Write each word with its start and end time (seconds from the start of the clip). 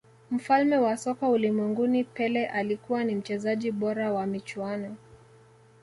mfalme 0.31 0.77
wa 0.77 0.97
soka 0.97 1.27
ulimwenguni 1.29 2.03
pele 2.03 2.45
alikuwa 2.47 3.03
ni 3.03 3.15
mchezaji 3.15 3.71
bora 3.71 4.11
wa 4.13 4.25
michuano 4.27 4.95